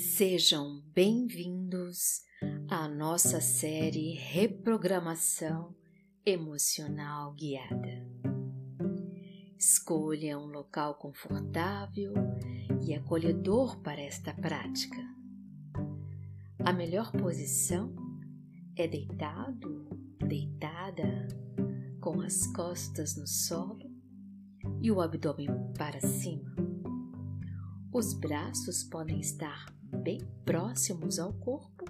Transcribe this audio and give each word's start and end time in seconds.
Sejam 0.00 0.80
bem-vindos 0.94 2.22
à 2.70 2.88
nossa 2.88 3.38
série 3.38 4.14
Reprogramação 4.14 5.76
Emocional 6.24 7.34
Guiada. 7.34 8.08
Escolha 9.58 10.38
um 10.38 10.46
local 10.46 10.94
confortável 10.94 12.14
e 12.82 12.94
acolhedor 12.94 13.78
para 13.82 14.00
esta 14.00 14.32
prática. 14.32 14.96
A 16.64 16.72
melhor 16.72 17.12
posição 17.12 17.94
é 18.76 18.88
deitado, 18.88 19.86
deitada, 20.26 21.28
com 22.00 22.22
as 22.22 22.46
costas 22.54 23.18
no 23.18 23.26
solo 23.26 23.92
e 24.80 24.90
o 24.90 25.02
abdômen 25.02 25.50
para 25.76 26.00
cima. 26.00 26.56
Os 27.92 28.14
braços 28.14 28.82
podem 28.84 29.20
estar 29.20 29.79
bem 30.00 30.20
próximos 30.46 31.18
ao 31.18 31.32
corpo 31.34 31.84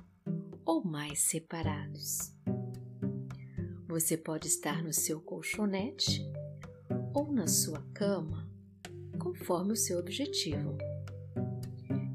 ou 0.65 0.85
mais 0.85 1.21
separados. 1.21 2.35
Você 3.87 4.17
pode 4.17 4.49
estar 4.49 4.83
no 4.83 4.93
seu 4.93 5.21
colchonete 5.21 6.21
ou 7.15 7.33
na 7.33 7.47
sua 7.47 7.81
cama, 7.95 8.49
conforme 9.19 9.73
o 9.73 9.77
seu 9.77 9.99
objetivo. 9.99 10.77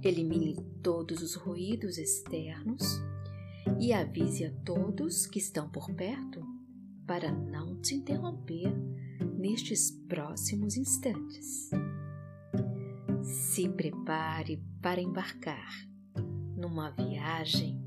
Elimine 0.03 0.55
todos 0.83 1.21
os 1.21 1.35
ruídos 1.35 1.97
externos 1.97 2.83
e 3.79 3.93
avise 3.93 4.45
a 4.45 4.51
todos 4.63 5.25
que 5.25 5.39
estão 5.39 5.69
por 5.69 5.91
perto 5.93 6.45
para 7.07 7.31
não 7.31 7.79
te 7.81 7.95
interromper 7.95 8.73
nestes 9.37 9.91
próximos 9.91 10.75
instantes. 10.75 11.69
Se 13.23 13.67
prepare 13.69 14.61
para 14.85 15.01
embarcar 15.01 15.67
numa 16.55 16.91
viagem 16.91 17.81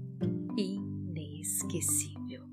inesquecível. 0.58 2.44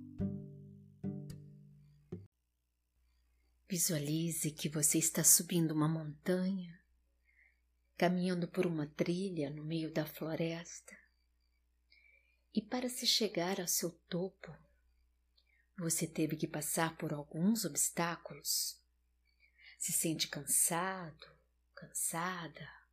Visualize 3.68 4.52
que 4.52 4.70
você 4.70 5.00
está 5.00 5.24
subindo 5.24 5.72
uma 5.72 5.88
montanha, 5.88 6.80
caminhando 7.98 8.48
por 8.48 8.68
uma 8.68 8.86
trilha 8.86 9.50
no 9.50 9.66
meio 9.66 9.92
da 9.92 10.06
floresta. 10.06 10.96
E 12.54 12.62
para 12.62 12.88
se 12.88 13.08
chegar 13.08 13.60
ao 13.60 13.68
seu 13.68 13.90
topo, 14.08 14.56
você 15.76 16.06
teve 16.06 16.36
que 16.36 16.48
passar 16.48 16.96
por 16.98 17.12
alguns 17.12 17.66
obstáculos. 17.66 18.80
Se 19.80 19.92
sente 19.92 20.28
cansado, 20.28 21.36
cansada, 21.74 22.85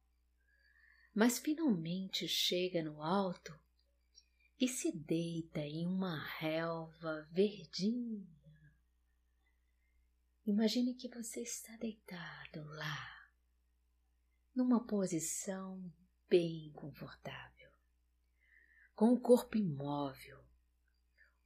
mas 1.15 1.39
finalmente 1.39 2.27
chega 2.27 2.83
no 2.83 3.03
alto 3.03 3.59
e 4.59 4.67
se 4.67 4.93
deita 4.93 5.61
em 5.61 5.87
uma 5.87 6.19
relva 6.39 7.29
verdinha. 7.31 8.27
Imagine 10.47 10.95
que 10.95 11.09
você 11.09 11.43
está 11.43 11.77
deitado 11.77 12.65
lá, 12.65 13.31
numa 14.55 14.85
posição 14.87 15.93
bem 16.29 16.73
confortável, 16.73 17.71
com 18.95 19.13
o 19.13 19.21
corpo 19.21 19.57
imóvel, 19.59 20.43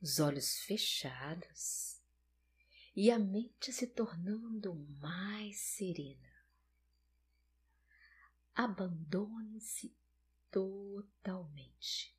os 0.00 0.20
olhos 0.20 0.60
fechados 0.60 2.00
e 2.94 3.10
a 3.10 3.18
mente 3.18 3.72
se 3.72 3.86
tornando 3.86 4.74
mais 5.00 5.58
serena 5.58 6.35
abandone-se 8.56 9.94
totalmente. 10.50 12.16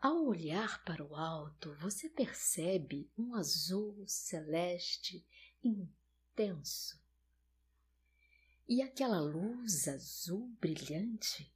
Ao 0.00 0.24
olhar 0.26 0.82
para 0.84 1.04
o 1.04 1.16
alto, 1.16 1.74
você 1.74 2.08
percebe 2.08 3.10
um 3.18 3.34
azul 3.34 4.06
celeste 4.06 5.26
intenso. 5.62 7.02
E 8.68 8.80
aquela 8.80 9.20
luz 9.20 9.88
azul 9.88 10.48
brilhante 10.60 11.52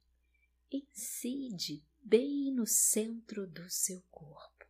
incide 0.69 1.85
bem 2.03 2.51
no 2.51 2.67
centro 2.67 3.47
do 3.47 3.69
seu 3.69 4.01
corpo. 4.11 4.65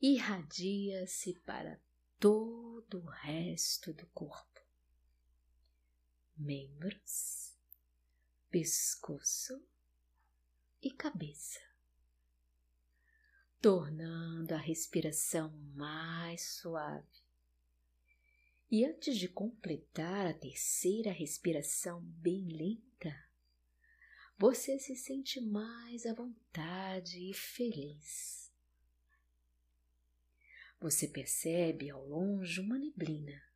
Irradia-se 0.00 1.34
para 1.40 1.80
todo 2.18 3.00
o 3.00 3.06
resto 3.06 3.92
do 3.92 4.06
corpo 4.08 4.51
membros, 6.36 7.56
pescoço 8.50 9.64
e 10.82 10.90
cabeça, 10.90 11.60
tornando 13.60 14.54
a 14.54 14.58
respiração 14.58 15.50
mais 15.74 16.42
suave. 16.56 17.22
E 18.70 18.84
antes 18.84 19.18
de 19.18 19.28
completar 19.28 20.26
a 20.26 20.34
terceira 20.34 21.12
respiração 21.12 22.00
bem 22.02 22.48
lenta, 22.48 23.14
você 24.38 24.78
se 24.78 24.96
sente 24.96 25.40
mais 25.40 26.06
à 26.06 26.14
vontade 26.14 27.30
e 27.30 27.34
feliz. 27.34 28.50
Você 30.80 31.06
percebe 31.06 31.90
ao 31.90 32.04
longe 32.04 32.60
uma 32.60 32.78
neblina 32.78 33.51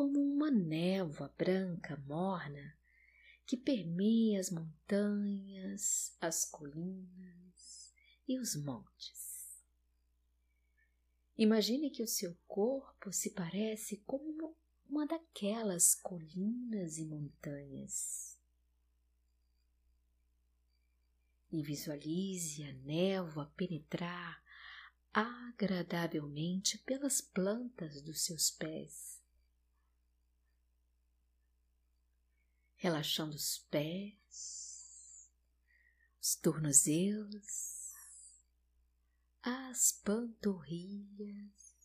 como 0.00 0.18
uma 0.18 0.50
névoa 0.50 1.28
branca 1.36 1.94
morna 2.06 2.74
que 3.44 3.54
permeia 3.54 4.40
as 4.40 4.50
montanhas, 4.50 6.16
as 6.18 6.46
colinas 6.46 7.94
e 8.26 8.38
os 8.38 8.56
montes. 8.56 9.62
Imagine 11.36 11.90
que 11.90 12.02
o 12.02 12.08
seu 12.08 12.34
corpo 12.48 13.12
se 13.12 13.32
parece 13.32 13.98
como 14.06 14.56
uma 14.88 15.06
daquelas 15.06 15.94
colinas 15.94 16.96
e 16.96 17.04
montanhas. 17.04 18.40
E 21.52 21.62
visualize 21.62 22.64
a 22.64 22.72
névoa 22.72 23.52
penetrar 23.54 24.42
agradavelmente 25.12 26.78
pelas 26.78 27.20
plantas 27.20 28.00
dos 28.00 28.24
seus 28.24 28.50
pés 28.50 29.09
relaxando 32.80 33.36
os 33.36 33.58
pés, 33.70 35.30
os 36.18 36.34
tornozelos, 36.34 37.92
as 39.42 39.92
panturrilhas. 40.02 41.76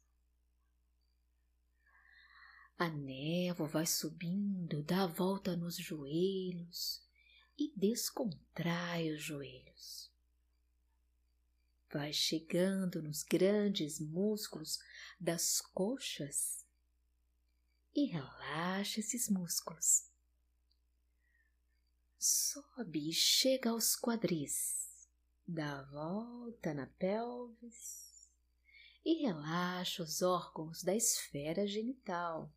A 2.78 2.88
névoa 2.88 3.68
vai 3.68 3.86
subindo, 3.86 4.84
dá 4.84 5.04
a 5.04 5.08
volta 5.08 5.54
nos 5.58 5.76
joelhos 5.76 7.06
e 7.58 7.78
descontrai 7.78 9.12
os 9.12 9.22
joelhos. 9.22 10.10
Vai 11.92 12.14
chegando 12.14 13.04
nos 13.04 13.22
grandes 13.22 14.00
músculos 14.00 14.80
das 15.20 15.60
coxas 15.60 16.66
e 17.94 18.06
relaxa 18.06 19.02
esses 19.02 19.28
músculos 19.30 20.15
sobe 22.18 23.10
e 23.10 23.14
chega 23.14 23.70
aos 23.70 23.96
quadris, 23.96 25.08
dá 25.48 25.80
a 25.80 25.84
volta 25.84 26.74
na 26.74 26.88
pelvis 26.88 28.30
e 29.04 29.22
relaxa 29.26 30.02
os 30.02 30.22
órgãos 30.22 30.84
da 30.84 30.96
esfera 30.96 31.68
genital. 31.68 32.52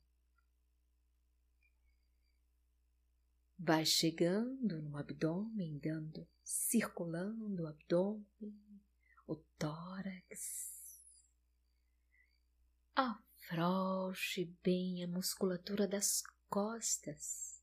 Vai 3.58 3.84
chegando 3.84 4.80
no 4.80 4.96
abdômen, 4.96 5.78
dando, 5.78 6.26
circulando 6.44 7.64
o 7.64 7.66
abdômen, 7.66 8.82
o 9.26 9.34
tórax. 9.58 10.72
Afrouxe 12.94 14.44
bem 14.62 15.02
a 15.02 15.08
musculatura 15.08 15.88
das 15.88 16.22
costas 16.48 17.57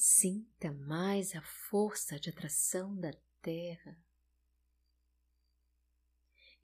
Sinta 0.00 0.70
mais 0.70 1.34
a 1.34 1.42
força 1.42 2.20
de 2.20 2.30
atração 2.30 2.94
da 2.94 3.12
terra 3.42 4.00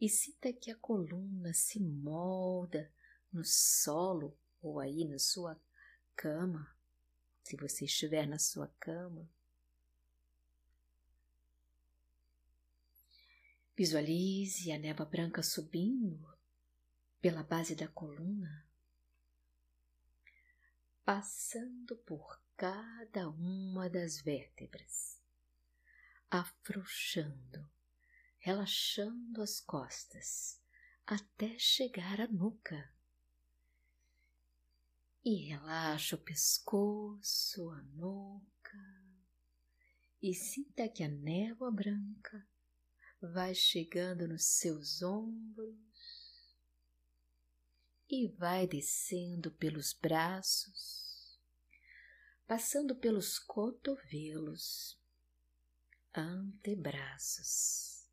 e 0.01 0.09
sinta 0.09 0.53
que 0.53 0.71
a 0.71 0.77
coluna 0.77 1.53
se 1.53 1.81
molda 1.81 2.89
no 3.33 3.45
solo 3.45 4.39
ou 4.63 4.79
aí 4.79 5.05
na 5.05 5.19
sua 5.19 5.61
cama, 6.15 6.77
se 7.43 7.57
você 7.57 7.87
estiver 7.87 8.25
na 8.25 8.39
sua 8.39 8.69
cama. 8.79 9.29
Visualize 13.77 14.71
a 14.71 14.79
neva 14.79 15.05
branca 15.05 15.43
subindo 15.43 16.33
pela 17.21 17.43
base 17.43 17.75
da 17.75 17.89
coluna, 17.89 18.65
passando 21.05 21.97
por 21.97 22.44
cada 22.57 23.29
uma 23.29 23.91
das 23.91 24.21
vértebras, 24.21 25.21
afrouxando, 26.31 27.69
relaxando 28.39 29.43
as 29.43 29.61
costas 29.61 30.61
até 31.07 31.59
chegar 31.59 32.21
à 32.21 32.27
nuca. 32.29 32.93
E 35.25 35.49
relaxa 35.49 36.17
o 36.17 36.19
pescoço, 36.19 37.71
a 37.71 37.83
nuca, 37.83 39.05
e 40.23 40.35
sinta 40.35 40.89
que 40.89 41.03
a 41.03 41.09
névoa 41.09 41.71
branca 41.71 42.47
vai 43.21 43.55
chegando 43.55 44.29
nos 44.29 44.45
seus 44.45 45.03
ombros 45.03 45.85
e 48.09 48.29
vai 48.29 48.67
descendo 48.67 49.51
pelos 49.51 49.95
braços, 49.95 51.04
passando 52.47 52.95
pelos 52.95 53.39
cotovelos, 53.39 54.99
antebraços, 56.15 58.07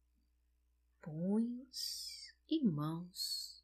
punhos 1.02 2.34
e 2.50 2.64
mãos. 2.64 3.64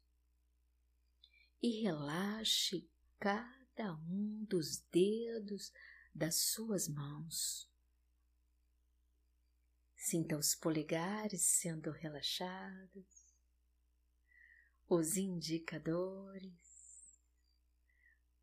E 1.60 1.82
relaxe 1.82 2.88
cada 3.18 3.94
um 4.08 4.44
dos 4.48 4.78
dedos 4.92 5.72
das 6.14 6.36
suas 6.36 6.86
mãos. 6.86 7.68
Sinta 9.96 10.38
os 10.38 10.54
polegares 10.54 11.42
sendo 11.42 11.90
relaxados, 11.90 13.34
os 14.88 15.16
indicadores, 15.16 16.67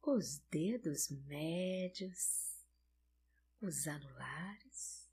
os 0.05 0.37
dedos 0.51 1.09
médios, 1.09 2.55
os 3.59 3.87
anulares 3.87 5.09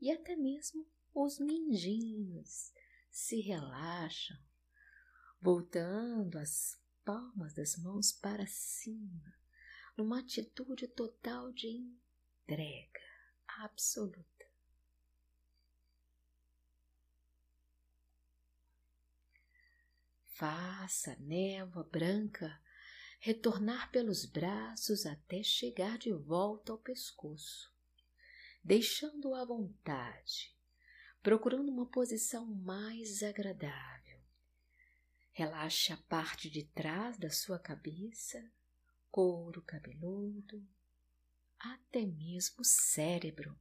e 0.00 0.12
até 0.12 0.36
mesmo 0.36 0.86
os 1.12 1.40
mindinhos 1.40 2.72
se 3.10 3.40
relaxam, 3.40 4.38
voltando 5.40 6.38
as 6.38 6.80
palmas 7.04 7.52
das 7.54 7.76
mãos 7.76 8.12
para 8.12 8.46
cima, 8.46 9.34
numa 9.96 10.20
atitude 10.20 10.86
total 10.86 11.52
de 11.52 11.66
entrega 11.66 13.00
absoluta. 13.48 14.46
Faça 20.34 21.16
névoa 21.16 21.82
branca 21.82 22.60
retornar 23.18 23.90
pelos 23.90 24.24
braços 24.24 25.04
até 25.04 25.42
chegar 25.42 25.98
de 25.98 26.12
volta 26.12 26.72
ao 26.72 26.78
pescoço, 26.78 27.72
deixando-o 28.62 29.34
à 29.34 29.44
vontade, 29.44 30.56
procurando 31.22 31.70
uma 31.70 31.86
posição 31.86 32.46
mais 32.46 33.22
agradável. 33.22 34.20
Relaxe 35.32 35.92
a 35.92 35.96
parte 35.96 36.48
de 36.48 36.64
trás 36.64 37.18
da 37.18 37.30
sua 37.30 37.58
cabeça, 37.58 38.50
couro 39.10 39.62
cabeludo, 39.62 40.66
até 41.58 42.06
mesmo 42.06 42.60
o 42.60 42.64
cérebro. 42.64 43.58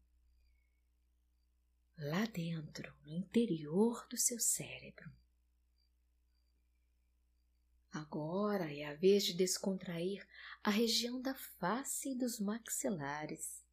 Lá 1.98 2.25
dentro, 2.25 2.95
no 3.04 3.12
interior 3.12 4.07
do 4.07 4.18
seu 4.18 4.39
cérebro 4.39 5.12
Agora 7.98 8.56
a 8.87 8.93
vez 8.93 9.23
de 9.23 9.33
descontrair 9.33 10.25
a 10.63 10.69
região 10.69 11.21
da 11.21 11.35
face 11.35 12.11
e 12.11 12.15
dos 12.15 12.39
maxilares, 12.39 13.63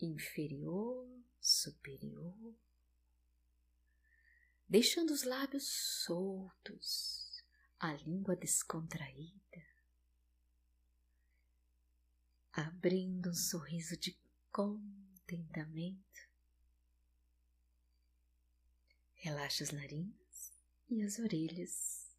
inferior, 0.00 1.06
superior, 1.40 2.54
deixando 4.68 5.10
os 5.10 5.24
lábios 5.24 5.68
soltos, 6.04 7.42
a 7.78 7.92
língua 7.92 8.34
descontraída, 8.34 9.66
abrindo 12.52 13.30
um 13.30 13.34
sorriso 13.34 13.96
de 13.96 14.18
contentamento. 14.50 16.00
Relaxa 19.14 19.64
as 19.64 19.70
narinas 19.70 20.52
e 20.88 21.02
as 21.02 21.18
orelhas 21.18 22.09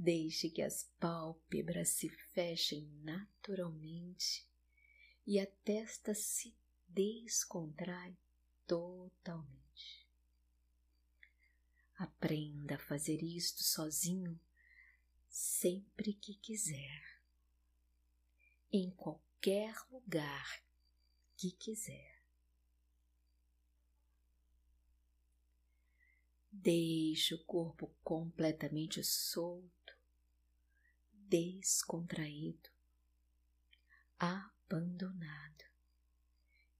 Deixe 0.00 0.48
que 0.48 0.62
as 0.62 0.84
pálpebras 1.00 1.88
se 1.88 2.08
fechem 2.08 2.88
naturalmente 3.02 4.48
e 5.26 5.40
a 5.40 5.46
testa 5.64 6.14
se 6.14 6.56
descontrai 6.86 8.16
totalmente. 8.64 10.08
Aprenda 11.96 12.76
a 12.76 12.78
fazer 12.78 13.24
isto 13.24 13.64
sozinho 13.64 14.40
sempre 15.28 16.14
que 16.14 16.34
quiser, 16.36 17.02
em 18.70 18.92
qualquer 18.92 19.74
lugar 19.90 20.62
que 21.36 21.50
quiser. 21.50 22.22
Deixe 26.52 27.34
o 27.34 27.44
corpo 27.44 27.92
completamente 28.04 29.02
solto 29.02 29.77
descontraído, 31.28 32.70
abandonado 34.18 35.64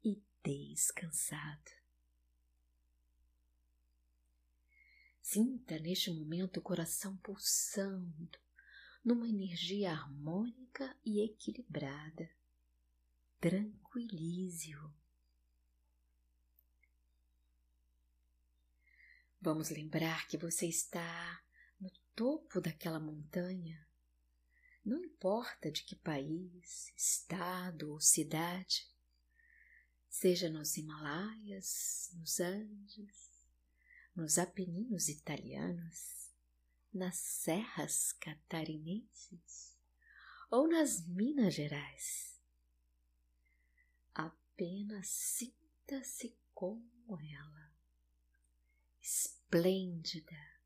e 0.03 0.23
descansado. 0.43 1.71
Sinta 5.21 5.79
neste 5.79 6.11
momento 6.11 6.57
o 6.57 6.63
coração 6.63 7.17
pulsando 7.19 8.39
numa 9.05 9.29
energia 9.29 9.93
harmônica 9.93 10.97
e 11.05 11.23
equilibrada. 11.23 12.31
Tranquilize-o. 13.39 14.93
Vamos 19.41 19.69
lembrar 19.69 20.27
que 20.27 20.37
você 20.37 20.67
está 20.67 21.43
no 21.79 21.91
topo 22.17 22.61
daquela 22.61 22.99
montanha 22.99 23.88
não 24.89 25.05
importa 25.05 25.71
de 25.71 25.85
que 25.85 25.95
país, 25.95 26.91
estado 26.97 27.93
ou 27.93 28.01
cidade, 28.01 28.91
seja 30.09 30.49
nos 30.49 30.79
Himalaias, 30.79 32.11
nos 32.15 32.41
Andes, 32.41 33.31
nos 34.17 34.39
Apeninos 34.39 35.09
italianos, 35.09 36.31
nas 36.93 37.17
serras 37.19 38.13
catarinenses 38.13 39.77
ou 40.51 40.67
nas 40.67 41.07
Minas 41.07 41.53
Gerais. 41.53 42.41
Apenas 44.15 45.07
sinta-se 45.09 46.35
como 46.55 47.21
ela, 47.21 47.77
esplêndida, 49.03 50.63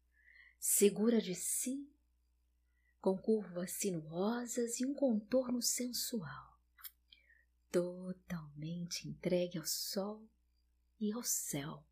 segura 0.60 1.20
de 1.20 1.34
si 1.34 1.92
com 3.02 3.18
curvas 3.18 3.72
sinuosas 3.72 4.78
e 4.78 4.86
um 4.86 4.94
contorno 4.94 5.60
sensual, 5.60 6.56
totalmente 7.68 9.08
entregue 9.08 9.58
ao 9.58 9.66
sol 9.66 10.24
e 11.00 11.12
ao 11.12 11.24
céu. 11.24 11.84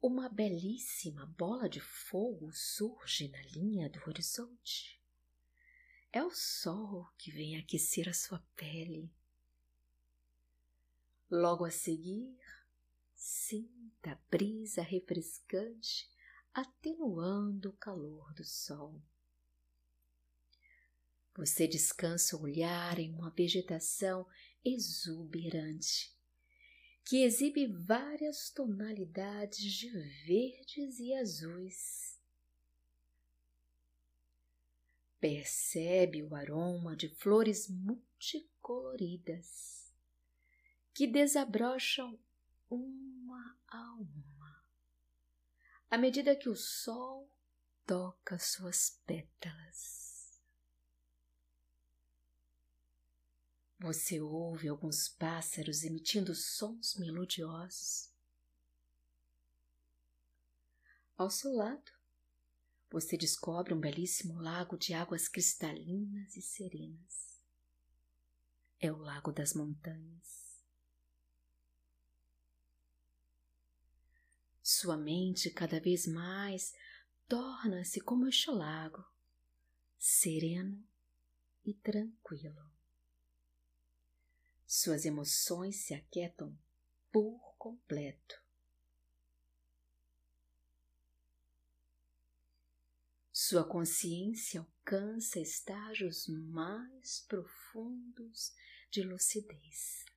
Uma 0.00 0.30
belíssima 0.30 1.26
bola 1.26 1.68
de 1.68 1.80
fogo 1.80 2.50
surge 2.50 3.28
na 3.28 3.42
linha 3.42 3.90
do 3.90 4.00
horizonte. 4.08 4.98
É 6.10 6.24
o 6.24 6.30
sol 6.30 7.12
que 7.18 7.30
vem 7.30 7.58
aquecer 7.58 8.08
a 8.08 8.14
sua 8.14 8.42
pele. 8.56 9.12
Logo 11.30 11.66
a 11.66 11.70
seguir, 11.70 12.38
sinta 13.14 14.12
a 14.12 14.18
brisa 14.30 14.80
refrescante 14.80 16.08
atenuando 16.52 17.70
o 17.70 17.76
calor 17.76 18.34
do 18.34 18.44
sol. 18.44 19.00
Você 21.36 21.66
descansa 21.66 22.36
o 22.36 22.42
olhar 22.42 22.98
em 22.98 23.14
uma 23.14 23.30
vegetação 23.30 24.26
exuberante 24.64 26.14
que 27.04 27.24
exibe 27.24 27.66
várias 27.66 28.50
tonalidades 28.50 29.72
de 29.72 29.88
verdes 29.88 30.98
e 30.98 31.14
azuis. 31.14 32.20
Percebe 35.18 36.22
o 36.22 36.34
aroma 36.34 36.94
de 36.96 37.08
flores 37.08 37.66
multicoloridas 37.68 39.90
que 40.94 41.06
desabrocham 41.06 42.18
uma 42.68 43.58
a 43.68 43.94
uma 43.94 44.29
à 45.90 45.98
medida 45.98 46.36
que 46.36 46.48
o 46.48 46.54
sol 46.54 47.28
toca 47.84 48.38
suas 48.38 49.00
pétalas. 49.04 50.40
Você 53.80 54.20
ouve 54.20 54.68
alguns 54.68 55.08
pássaros 55.08 55.82
emitindo 55.82 56.34
sons 56.34 56.94
melodiosos. 56.96 58.12
Ao 61.16 61.28
seu 61.28 61.52
lado, 61.52 61.90
você 62.90 63.16
descobre 63.16 63.74
um 63.74 63.80
belíssimo 63.80 64.40
lago 64.40 64.76
de 64.76 64.94
águas 64.94 65.28
cristalinas 65.28 66.36
e 66.36 66.42
serenas. 66.42 67.40
É 68.78 68.92
o 68.92 68.96
Lago 68.96 69.32
das 69.32 69.54
Montanhas. 69.54 70.49
Sua 74.80 74.96
mente 74.96 75.50
cada 75.50 75.78
vez 75.78 76.06
mais 76.06 76.74
torna-se 77.28 78.00
como 78.00 78.26
este 78.26 78.50
lago, 78.50 79.04
sereno 79.98 80.82
e 81.62 81.74
tranquilo. 81.74 82.64
Suas 84.66 85.04
emoções 85.04 85.84
se 85.84 85.92
aquietam 85.92 86.58
por 87.12 87.54
completo. 87.58 88.42
Sua 93.30 93.68
consciência 93.68 94.60
alcança 94.60 95.38
estágios 95.38 96.26
mais 96.26 97.20
profundos 97.28 98.54
de 98.90 99.02
lucidez. 99.02 100.09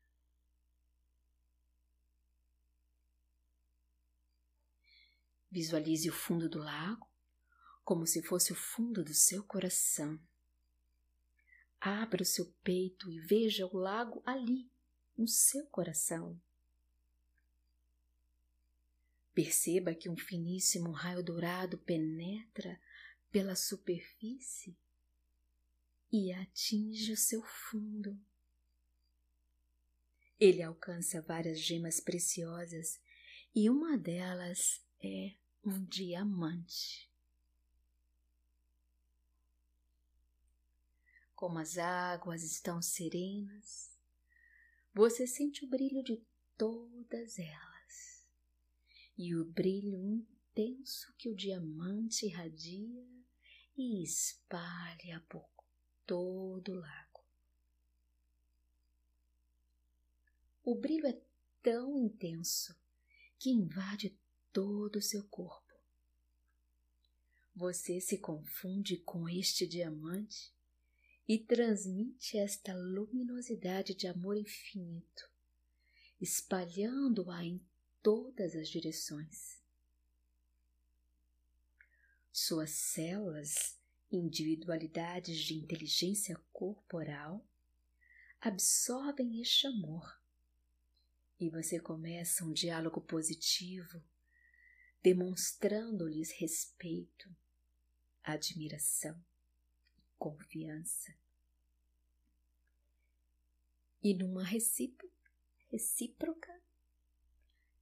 Visualize 5.53 6.10
o 6.10 6.12
fundo 6.13 6.50
do 6.50 6.57
lago 6.57 7.07
como 7.83 8.07
se 8.07 8.24
fosse 8.24 8.51
o 8.51 8.55
fundo 8.55 9.03
do 9.03 9.13
seu 9.13 9.43
coração. 9.43 10.19
Abra 11.79 12.24
o 12.24 12.25
seu 12.25 12.51
peito 12.63 13.07
e 13.12 13.19
veja 13.19 13.67
o 13.67 13.77
lago 13.77 14.24
ali, 14.25 14.67
no 15.15 15.27
seu 15.27 15.63
coração. 15.67 16.41
Perceba 19.31 19.93
que 19.93 20.10
um 20.10 20.17
finíssimo 20.17 20.89
raio 20.89 21.24
dourado 21.24 21.77
penetra 21.77 22.81
pela 23.29 23.55
superfície 23.55 24.75
e 26.12 26.33
atinge 26.33 27.12
o 27.12 27.17
seu 27.17 27.43
fundo. 27.43 28.19
Ele 30.39 30.63
alcança 30.63 31.22
várias 31.22 31.60
gemas 31.60 32.00
preciosas 32.00 33.00
e 33.53 33.69
uma 33.69 33.95
delas 33.95 34.83
é 35.00 35.43
um 35.63 35.86
diamante. 35.86 37.10
Como 41.34 41.60
as 41.60 41.77
águas 41.77 42.43
estão 42.43 42.82
serenas, 42.82 43.98
você 44.93 45.25
sente 45.25 45.65
o 45.65 45.70
brilho 45.70 46.03
de 46.03 46.22
todas 46.58 47.39
elas 47.39 48.27
e 49.17 49.36
o 49.36 49.46
brilho 49.46 49.96
intenso 49.96 51.13
que 51.17 51.29
o 51.29 51.36
diamante 51.36 52.25
irradia 52.25 53.08
e 53.75 54.03
espalha 54.03 55.20
por 55.29 55.50
todo 56.05 56.74
o 56.74 56.75
lago. 56.75 57.25
O 60.63 60.75
brilho 60.75 61.08
é 61.08 61.22
tão 61.62 61.98
intenso 61.98 62.77
que 63.38 63.50
invade 63.50 64.17
todo 64.53 64.98
o 64.98 65.01
seu 65.01 65.24
corpo. 65.24 65.74
Você 67.55 68.00
se 68.00 68.17
confunde 68.17 68.98
com 68.98 69.27
este 69.27 69.67
diamante 69.67 70.53
e 71.27 71.38
transmite 71.38 72.38
esta 72.38 72.74
luminosidade 72.74 73.93
de 73.93 74.07
amor 74.07 74.38
infinito, 74.38 75.29
espalhando-a 76.22 77.43
em 77.43 77.62
todas 78.01 78.55
as 78.55 78.69
direções. 78.69 79.62
Suas 82.31 82.72
células, 82.72 83.77
individualidades 84.12 85.39
de 85.39 85.55
inteligência 85.55 86.39
corporal, 86.51 87.45
absorvem 88.39 89.41
este 89.41 89.67
amor 89.67 90.22
e 91.39 91.50
você 91.50 91.79
começa 91.79 92.43
um 92.43 92.51
diálogo 92.51 93.01
positivo, 93.01 94.01
demonstrando-lhes 95.03 96.31
respeito, 96.31 97.29
admiração 98.24 99.22
e 99.98 100.01
confiança. 100.17 101.13
E 104.01 104.13
numa 104.13 104.45
recíproca, 104.45 105.12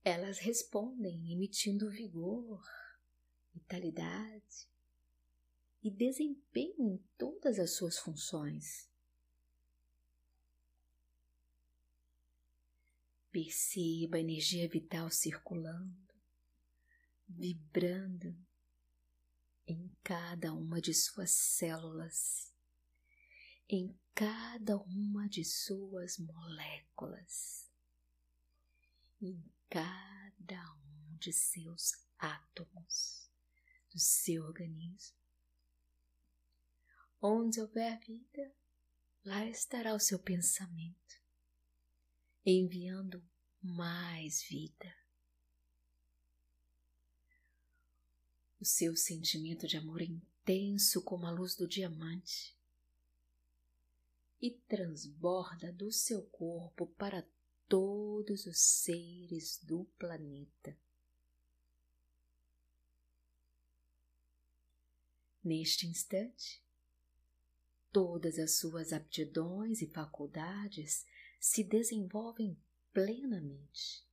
elas 0.04 0.40
respondem 0.40 1.32
emitindo 1.32 1.92
vigor, 1.92 2.60
vitalidade 3.54 4.68
e 5.84 5.92
desempenho 5.92 6.90
em 6.90 6.98
todas 7.20 7.60
as 7.60 7.76
suas 7.76 8.00
funções. 8.00 8.90
Perceba 13.32 14.18
a 14.18 14.20
energia 14.20 14.68
vital 14.68 15.12
circulando, 15.12 16.11
vibrando 17.38 18.36
em 19.66 19.90
cada 20.04 20.54
uma 20.54 20.82
de 20.82 20.94
suas 20.94 21.32
células, 21.32 22.54
em 23.70 23.98
cada 24.14 24.78
uma 24.78 25.30
de 25.30 25.46
suas 25.46 26.18
moléculas, 26.18 27.70
em 29.22 29.44
cada 29.70 30.76
um 30.76 31.18
de 31.18 31.32
seus 31.32 31.94
átomos 32.18 33.30
do 33.90 34.00
seu 34.00 34.44
organismo. 34.44 35.18
Onde 37.22 37.62
houver 37.62 38.00
vida, 38.00 38.54
lá 39.24 39.46
estará 39.46 39.94
o 39.94 40.00
seu 40.00 40.20
pensamento, 40.20 41.22
enviando 42.46 43.24
mais 43.62 44.42
vida. 44.44 45.01
O 48.62 48.66
seu 48.66 48.96
sentimento 48.96 49.68
de 49.68 49.76
amor 49.76 50.04
intenso 50.04 51.02
como 51.02 51.26
a 51.26 51.32
luz 51.32 51.56
do 51.56 51.68
diamante 51.68 52.56
e 54.40 54.52
transborda 54.52 55.74
do 55.74 55.92
seu 55.92 56.22
corpo 56.28 56.86
para 56.86 57.28
todos 57.68 58.46
os 58.46 58.60
seres 58.60 59.60
do 59.64 59.86
planeta. 59.98 60.78
Neste 65.44 65.88
instante, 65.88 66.64
todas 67.92 68.38
as 68.38 68.60
suas 68.60 68.94
aptidões 68.94 69.82
e 69.82 69.88
faculdades 69.88 71.04
se 71.40 71.64
desenvolvem 71.64 72.56
plenamente. 72.94 74.11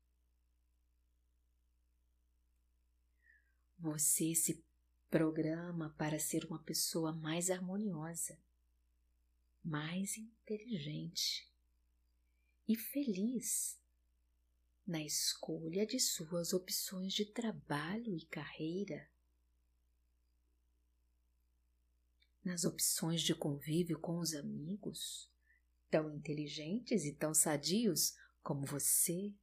Você 3.79 4.35
se 4.35 4.65
programa 5.09 5.95
para 5.97 6.19
ser 6.19 6.45
uma 6.45 6.63
pessoa 6.63 7.13
mais 7.13 7.51
harmoniosa, 7.51 8.39
mais 9.65 10.17
inteligente 10.19 11.51
e 12.67 12.77
feliz 12.77 13.79
na 14.87 15.03
escolha 15.03 15.87
de 15.87 16.01
suas 16.01 16.53
opções 16.53 17.13
de 17.13 17.25
trabalho 17.27 18.17
e 18.17 18.27
carreira. 18.27 19.09
nas 22.49 22.65
opções 22.65 23.21
de 23.21 23.35
convívio 23.35 23.99
com 23.99 24.19
os 24.19 24.35
amigos, 24.35 25.31
tão 25.91 26.11
inteligentes 26.17 27.05
e 27.05 27.13
tão 27.13 27.35
sadios 27.35 28.17
como 28.43 28.65
você, 28.65 29.35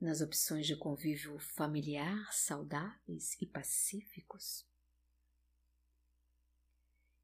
nas 0.00 0.20
opções 0.20 0.66
de 0.66 0.76
convívio 0.76 1.38
familiar 1.38 2.32
saudáveis 2.32 3.36
e 3.40 3.46
pacíficos, 3.46 4.66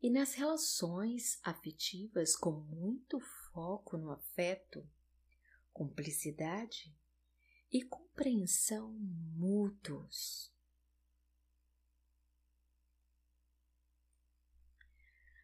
e 0.03 0.11
nas 0.11 0.35
relações 0.35 1.39
afetivas 1.43 2.37
com 2.37 2.53
muito 2.53 3.19
foco 3.53 3.97
no 3.97 4.11
afeto, 4.11 4.87
cumplicidade 5.73 6.95
e 7.73 7.83
compreensão 7.83 8.93
mútuos. 8.93 10.53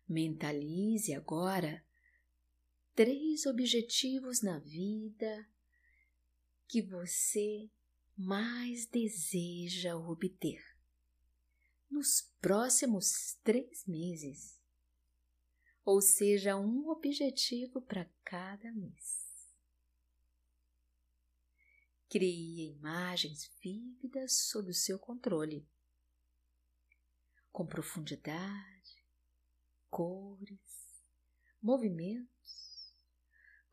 Mentalize 0.07 1.15
agora 1.15 1.83
três 2.95 3.47
objetivos 3.47 4.43
na 4.43 4.59
vida 4.59 5.49
que 6.71 6.81
você 6.81 7.69
mais 8.17 8.87
deseja 8.87 9.97
obter 9.97 10.65
nos 11.91 12.31
próximos 12.41 13.37
três 13.43 13.85
meses. 13.89 14.57
ou 15.85 16.01
seja, 16.01 16.57
um 16.57 16.89
objetivo 16.89 17.83
para 17.83 18.05
cada 18.23 18.71
mês. 18.73 19.51
Crie 22.09 22.71
imagens 22.71 23.51
vívidas 23.61 24.47
sob 24.47 24.71
o 24.71 24.75
seu 24.75 24.97
controle, 24.97 25.67
com 27.51 27.67
profundidade, 27.67 29.05
cores, 29.91 31.03
movimentos, 31.61 32.40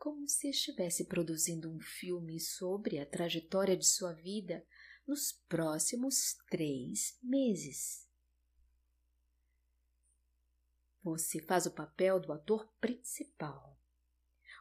como 0.08 0.26
se 0.26 0.48
estivesse 0.48 1.04
produzindo 1.04 1.70
um 1.70 1.82
filme 1.82 2.40
sobre 2.40 2.98
a 2.98 3.06
trajetória 3.06 3.76
de 3.76 3.86
sua 3.86 4.14
vida 4.14 4.66
nos 5.06 5.34
próximos 5.50 6.38
três 6.50 7.20
meses. 7.22 8.08
Você 11.04 11.42
faz 11.42 11.66
o 11.66 11.72
papel 11.72 12.22
do 12.22 12.32
ator 12.32 12.66
principal. 12.80 13.78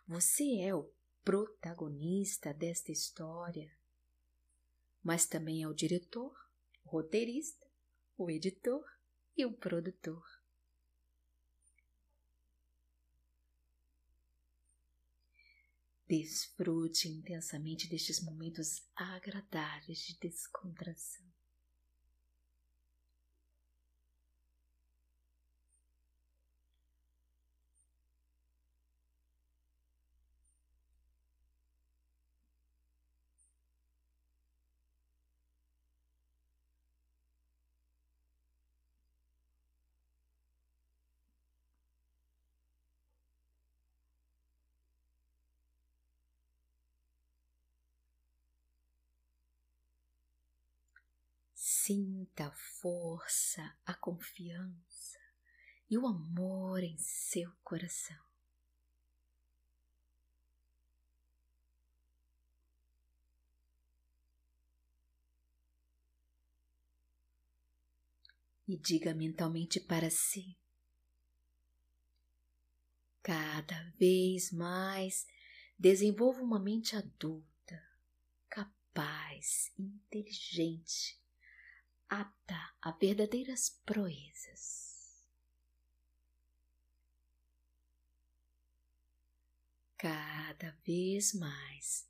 Você 0.09 0.63
é 0.63 0.75
o 0.75 0.91
protagonista 1.25 2.53
desta 2.53 2.91
história. 2.91 3.71
Mas 5.01 5.27
também 5.27 5.63
é 5.63 5.69
o 5.69 5.75
diretor, 5.75 6.37
o 6.85 6.89
roteirista, 6.89 7.69
o 8.19 8.29
editor 8.29 8.85
e 9.37 9.47
o 9.47 9.53
produtor. 9.53 10.25
Desfrute 16.09 17.09
intensamente 17.09 17.89
destes 17.89 18.21
momentos 18.21 18.83
agradáveis 18.95 19.99
de 19.99 20.17
descontração. 20.21 21.36
Sinta 51.87 52.49
a 52.49 52.51
força, 52.51 53.79
a 53.87 53.95
confiança 53.95 55.21
e 55.89 55.97
o 55.97 56.05
amor 56.05 56.83
em 56.83 56.99
seu 56.99 57.49
coração. 57.63 58.19
E 68.67 68.77
diga 68.77 69.15
mentalmente 69.15 69.79
para 69.79 70.11
si: 70.11 70.59
cada 73.23 73.81
vez 73.91 74.51
mais 74.51 75.25
desenvolva 75.79 76.43
uma 76.43 76.59
mente 76.59 76.97
adulta, 76.97 77.81
capaz, 78.49 79.73
inteligente 79.79 81.25
apta 82.09 82.75
a 82.81 82.93
verdadeiras 82.93 83.71
proezas. 83.85 84.87
Cada 89.97 90.71
vez 90.85 91.33
mais 91.35 92.09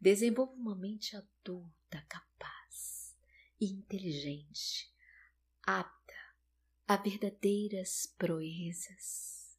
desenvolva 0.00 0.52
uma 0.52 0.74
mente 0.74 1.16
adulta, 1.16 2.04
capaz 2.08 3.16
e 3.60 3.66
inteligente, 3.66 4.92
apta 5.62 6.14
a 6.86 6.96
verdadeiras 6.96 8.06
proezas. 8.18 9.56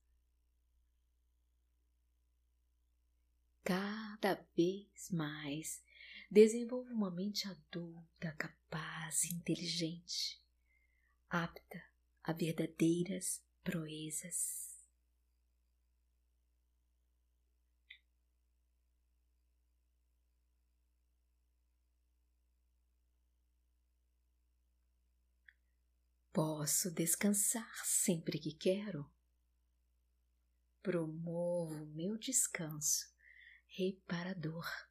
Cada 3.63 4.36
vez 4.56 5.10
mais 5.12 5.82
Desenvolva 6.32 6.94
uma 6.94 7.10
mente 7.10 7.48
adulta, 7.48 8.32
capaz 8.38 9.24
e 9.24 9.34
inteligente, 9.34 10.39
apta 11.28 11.84
a 12.24 12.32
verdadeiras 12.32 13.42
proezas. 13.63 14.70
Posso 26.32 26.92
descansar 26.92 27.84
sempre 27.84 28.38
que 28.38 28.54
quero. 28.54 29.10
Promovo 30.84 31.88
meu 31.88 32.18
descanso 32.18 33.12
reparador. 33.68 34.88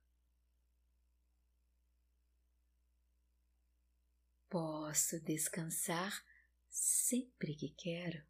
Posso 4.88 5.20
descansar 5.20 6.24
sempre 6.70 7.54
que 7.54 7.68
quero. 7.68 8.26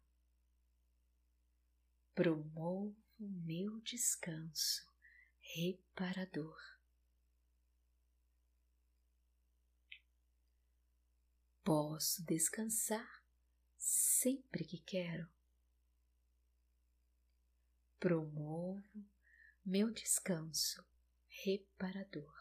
Promovo 2.13 2.97
meu 3.17 3.79
descanso 3.79 4.85
reparador. 5.39 6.59
Posso 11.63 12.25
descansar 12.25 13.23
sempre 13.77 14.65
que 14.65 14.79
quero. 14.79 15.29
Promovo 18.01 18.83
meu 19.63 19.93
descanso 19.93 20.85
reparador. 21.29 22.38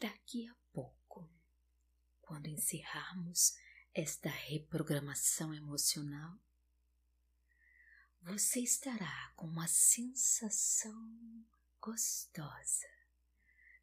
Daqui 0.00 0.48
a 0.48 0.54
pouco, 0.72 1.30
quando 2.22 2.46
encerrarmos 2.46 3.54
esta 3.94 4.30
reprogramação 4.30 5.52
emocional, 5.52 6.40
você 8.22 8.60
estará 8.60 9.30
com 9.36 9.46
uma 9.46 9.68
sensação 9.68 11.44
gostosa 11.82 12.88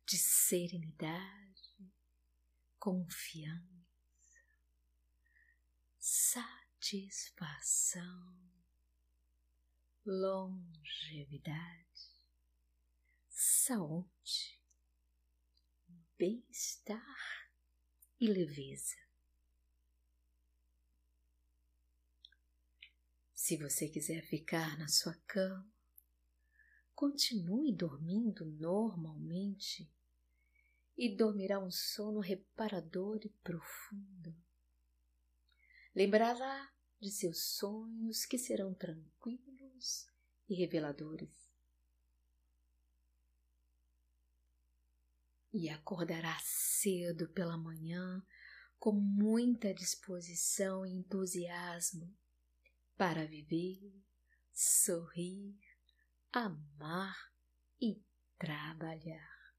de 0.07 0.17
serenidade, 0.17 1.93
confiança, 2.79 3.61
satisfação, 6.79 7.53
longevidade, 10.03 11.61
saúde, 13.29 14.57
bem-estar 16.17 17.49
e 18.19 18.27
leveza. 18.27 18.95
Se 23.33 23.55
você 23.55 23.87
quiser 23.87 24.23
ficar 24.23 24.77
na 24.77 24.87
sua 24.87 25.13
cama, 25.27 25.71
continue 26.95 27.71
dormindo 27.71 28.43
normalmente 28.45 29.89
e 30.97 31.15
dormirá 31.15 31.59
um 31.59 31.69
sono 31.69 32.19
reparador 32.19 33.19
e 33.23 33.29
profundo. 33.43 34.35
Lembrará 35.95 36.73
de 36.99 37.11
seus 37.11 37.43
sonhos 37.43 38.25
que 38.25 38.39
serão 38.39 38.73
tranquilos 38.73 40.07
e 40.49 40.55
reveladores. 40.55 41.46
E 45.59 45.71
acordará 45.71 46.37
cedo 46.43 47.27
pela 47.29 47.57
manhã 47.57 48.23
com 48.77 48.91
muita 48.91 49.73
disposição 49.73 50.85
e 50.85 50.91
entusiasmo 50.91 52.15
para 52.95 53.25
viver, 53.25 53.91
sorrir, 54.53 55.57
amar 56.31 57.33
e 57.81 57.99
trabalhar. 58.37 59.55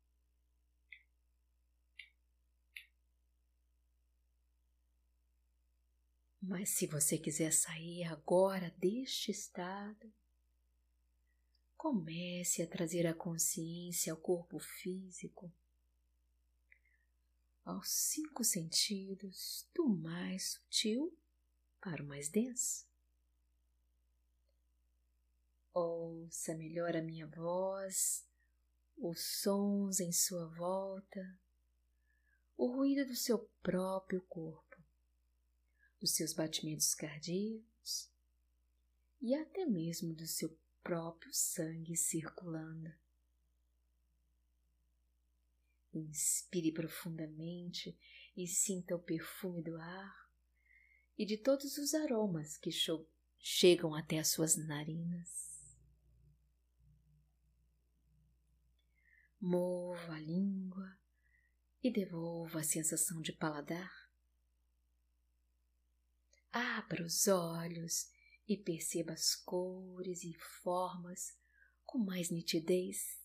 Mas 6.40 6.68
se 6.68 6.86
você 6.86 7.18
quiser 7.18 7.52
sair 7.52 8.04
agora 8.04 8.70
deste 8.78 9.32
estado, 9.32 10.14
comece 11.76 12.62
a 12.62 12.68
trazer 12.68 13.04
a 13.04 13.14
consciência 13.14 14.12
ao 14.12 14.16
corpo 14.20 14.60
físico, 14.60 15.52
aos 17.68 17.90
cinco 17.90 18.42
sentidos, 18.42 19.68
do 19.74 19.86
mais 19.86 20.52
sutil 20.52 21.14
para 21.82 22.02
o 22.02 22.06
mais 22.06 22.30
denso. 22.30 22.86
Ouça 25.74 26.54
melhor 26.54 26.96
a 26.96 27.02
minha 27.02 27.26
voz, 27.26 28.26
os 28.96 29.20
sons 29.42 30.00
em 30.00 30.10
sua 30.10 30.46
volta, 30.46 31.38
o 32.56 32.68
ruído 32.68 33.06
do 33.06 33.14
seu 33.14 33.38
próprio 33.62 34.22
corpo, 34.22 34.82
dos 36.00 36.16
seus 36.16 36.32
batimentos 36.32 36.94
cardíacos 36.94 38.10
e 39.20 39.34
até 39.34 39.66
mesmo 39.66 40.14
do 40.14 40.26
seu 40.26 40.58
próprio 40.82 41.34
sangue 41.34 41.98
circulando. 41.98 42.90
Inspire 45.98 46.72
profundamente 46.72 47.98
e 48.36 48.46
sinta 48.46 48.94
o 48.94 49.02
perfume 49.02 49.62
do 49.62 49.76
ar 49.76 50.28
e 51.18 51.26
de 51.26 51.36
todos 51.36 51.76
os 51.78 51.94
aromas 51.94 52.56
que 52.56 52.70
chegam 53.38 53.94
até 53.94 54.18
as 54.18 54.28
suas 54.28 54.56
narinas. 54.56 55.48
Mova 59.40 60.14
a 60.14 60.20
língua 60.20 60.98
e 61.82 61.90
devolva 61.90 62.60
a 62.60 62.64
sensação 62.64 63.20
de 63.20 63.32
paladar. 63.32 63.92
Abra 66.52 67.04
os 67.04 67.28
olhos 67.28 68.10
e 68.48 68.56
perceba 68.56 69.12
as 69.12 69.34
cores 69.34 70.24
e 70.24 70.34
formas 70.34 71.36
com 71.84 71.98
mais 71.98 72.30
nitidez, 72.30 73.20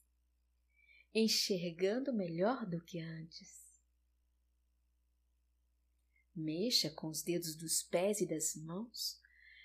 enxergando 1.13 2.13
melhor 2.13 2.65
do 2.65 2.81
que 2.81 2.99
antes. 2.99 3.63
Mexa 6.35 6.89
com 6.89 7.07
os 7.07 7.21
dedos 7.21 7.55
dos 7.55 7.83
pés 7.83 8.19
e 8.19 8.25
das 8.25 8.55
mãos, 8.55 9.21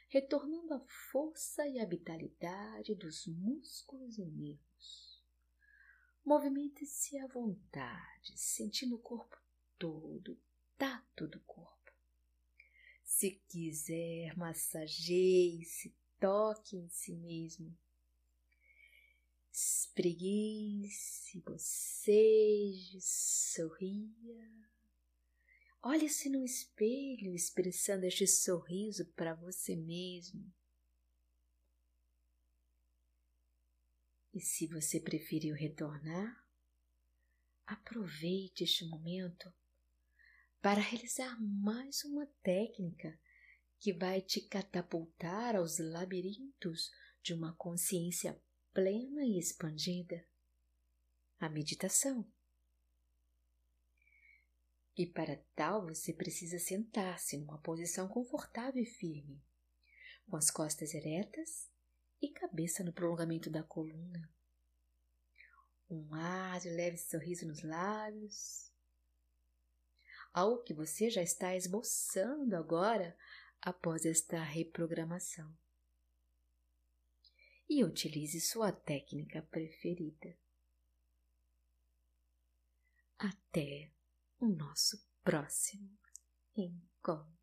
retornando 0.09 0.75
a 0.75 0.81
força 1.11 1.67
e 1.67 1.79
a 1.79 1.87
vitalidade 1.87 2.95
dos 2.95 3.27
músculos 3.27 4.19
e 4.19 4.25
nervos. 4.25 5.23
Movimente-se 6.25 7.17
à 7.19 7.27
vontade, 7.27 8.37
sentindo 8.37 8.97
o 8.97 9.01
corpo 9.01 9.41
todo, 9.79 10.33
o 10.33 10.39
tato 10.77 11.27
do 11.27 11.41
corpo. 11.41 11.93
Se 13.03 13.41
quiser, 13.49 14.37
massageie-se, 14.37 15.97
toque 16.21 16.77
em 16.77 16.89
si 16.91 17.15
mesmo. 17.15 17.75
Espreguice, 19.53 21.41
boceje, 21.41 23.01
sorria. 23.01 24.69
Olhe-se 25.83 26.29
no 26.29 26.45
espelho, 26.45 27.35
expressando 27.35 28.05
este 28.05 28.27
sorriso 28.27 29.07
para 29.13 29.35
você 29.35 29.77
mesmo. 29.77 30.53
E 34.35 34.41
se 34.41 34.67
você 34.67 35.01
preferiu 35.01 35.55
retornar, 35.55 36.47
aproveite 37.67 38.65
este 38.65 38.87
momento 38.87 39.53
para 40.61 40.81
realizar 40.81 41.37
mais 41.41 42.05
uma 42.05 42.27
técnica 42.43 43.19
que 43.79 43.93
vai 43.93 44.21
te 44.21 44.41
catapultar 44.41 45.57
aos 45.57 45.79
labirintos 45.79 46.91
de 47.23 47.33
uma 47.33 47.55
consciência 47.55 48.41
plena 48.79 49.25
e 49.25 49.37
expandida 49.37 50.25
a 51.41 51.49
meditação. 51.49 52.25
E 54.97 55.05
para 55.05 55.43
tal 55.57 55.85
você 55.85 56.13
precisa 56.13 56.61
sentar-se 56.61 57.37
numa 57.39 57.59
posição 57.59 58.07
confortável 58.07 58.81
e 58.81 58.87
firme, 58.87 59.43
com 60.31 60.37
as 60.37 60.49
costas 60.49 60.95
eretas 60.95 61.69
e 62.23 62.29
cabeça 62.29 62.85
no 62.85 62.93
prolongamento 62.93 63.51
da 63.51 63.65
coluna. 63.65 64.33
Um 65.91 66.15
ar 66.15 66.61
de 66.61 66.71
leve 66.71 66.99
sorriso 66.99 67.49
nos 67.49 67.65
lábios. 67.65 68.71
Algo 70.33 70.63
que 70.63 70.73
você 70.73 71.11
já 71.11 71.23
está 71.23 71.57
esboçando 71.57 72.55
agora 72.55 73.19
após 73.61 74.07
esta 74.07 74.41
reprogramação 74.41 75.53
e 77.69 77.85
utilize 77.85 78.41
sua 78.41 78.73
técnica 78.73 79.43
preferida. 79.43 80.37
Até 83.19 83.91
o 84.39 84.47
nosso 84.47 85.05
próximo 85.23 85.99
encontro. 86.57 87.38